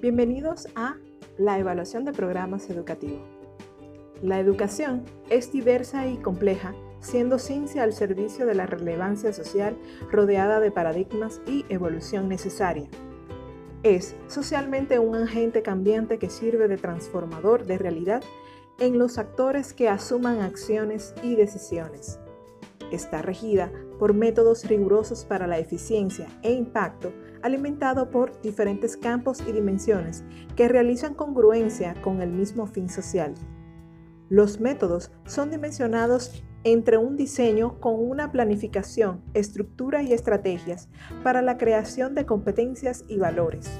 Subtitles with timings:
[0.00, 0.94] Bienvenidos a
[1.38, 3.18] la evaluación de programas educativos.
[4.22, 9.76] La educación es diversa y compleja, siendo ciencia al servicio de la relevancia social
[10.08, 12.86] rodeada de paradigmas y evolución necesaria.
[13.82, 18.22] Es socialmente un agente cambiante que sirve de transformador de realidad
[18.78, 22.20] en los actores que asuman acciones y decisiones.
[22.92, 29.52] Está regida por métodos rigurosos para la eficiencia e impacto, alimentado por diferentes campos y
[29.52, 30.24] dimensiones
[30.56, 33.34] que realizan congruencia con el mismo fin social.
[34.28, 40.88] Los métodos son dimensionados entre un diseño con una planificación, estructura y estrategias
[41.22, 43.70] para la creación de competencias y valores.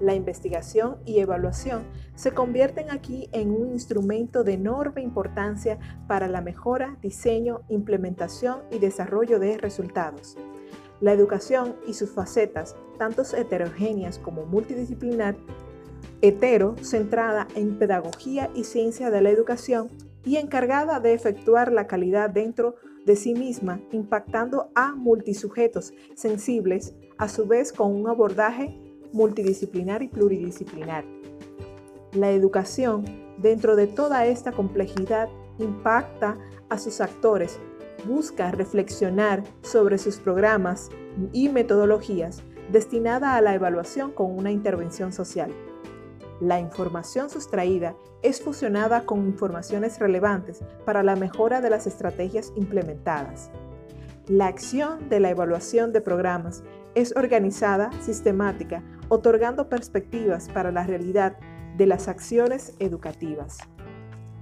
[0.00, 1.84] La investigación y evaluación
[2.16, 8.78] se convierten aquí en un instrumento de enorme importancia para la mejora, diseño, implementación y
[8.78, 10.36] desarrollo de resultados.
[11.00, 15.36] La educación y sus facetas, tanto heterogéneas como multidisciplinar,
[16.22, 19.90] hetero, centrada en pedagogía y ciencia de la educación
[20.24, 27.28] y encargada de efectuar la calidad dentro de sí misma, impactando a multisujetos sensibles, a
[27.28, 28.80] su vez con un abordaje
[29.14, 31.04] multidisciplinar y pluridisciplinar.
[32.12, 33.04] La educación,
[33.38, 36.36] dentro de toda esta complejidad, impacta
[36.68, 37.58] a sus actores,
[38.06, 40.90] busca reflexionar sobre sus programas
[41.32, 45.50] y metodologías destinada a la evaluación con una intervención social.
[46.40, 53.50] La información sustraída es fusionada con informaciones relevantes para la mejora de las estrategias implementadas.
[54.26, 61.36] La acción de la evaluación de programas es organizada, sistemática, otorgando perspectivas para la realidad
[61.76, 63.58] de las acciones educativas.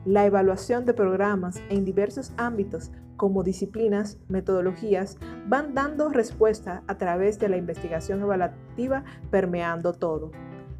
[0.04, 7.38] La evaluación de programas en diversos ámbitos como disciplinas, metodologías, van dando respuesta a través
[7.38, 10.32] de la investigación evaluativa permeando todo.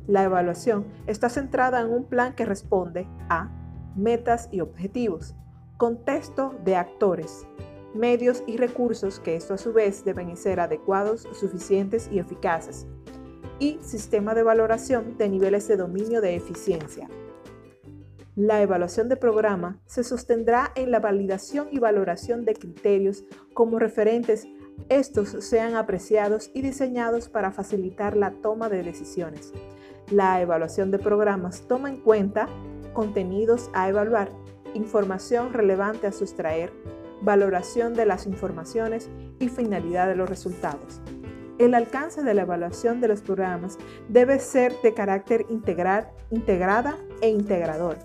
[0.09, 3.49] La evaluación está centrada en un plan que responde a
[3.95, 5.37] metas y objetivos,
[5.77, 7.47] contexto de actores,
[7.95, 12.87] medios y recursos que esto a su vez deben ser adecuados, suficientes y eficaces,
[13.63, 17.09] y sistema de valoración de niveles de dominio de eficiencia.
[18.35, 23.23] La evaluación de programa se sostendrá en la validación y valoración de criterios
[23.55, 24.49] como referentes
[24.89, 29.53] estos sean apreciados y diseñados para facilitar la toma de decisiones.
[30.11, 32.49] La evaluación de programas toma en cuenta
[32.93, 34.31] contenidos a evaluar,
[34.75, 36.73] información relevante a sustraer,
[37.21, 39.09] valoración de las informaciones
[39.39, 41.01] y finalidad de los resultados.
[41.59, 47.29] El alcance de la evaluación de los programas debe ser de carácter integral, integrada e
[47.29, 47.99] integrador.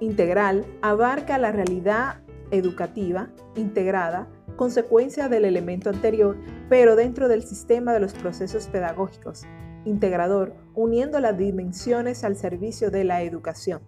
[0.00, 2.20] Integral abarca la realidad
[2.50, 6.36] educativa integrada, consecuencia del elemento anterior,
[6.68, 9.44] pero dentro del sistema de los procesos pedagógicos.
[9.84, 13.80] Integrador, uniendo las dimensiones al servicio de la educación.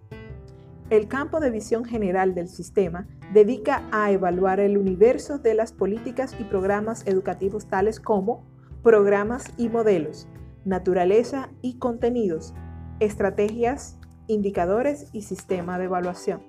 [0.91, 6.35] El campo de visión general del sistema dedica a evaluar el universo de las políticas
[6.37, 8.43] y programas educativos tales como
[8.83, 10.27] programas y modelos,
[10.65, 12.53] naturaleza y contenidos,
[12.99, 16.43] estrategias, indicadores y sistema de evaluación,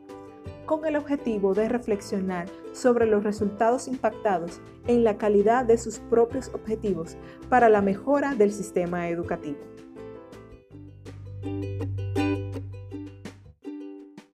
[0.66, 6.50] con el objetivo de reflexionar sobre los resultados impactados en la calidad de sus propios
[6.52, 7.16] objetivos
[7.48, 9.60] para la mejora del sistema educativo.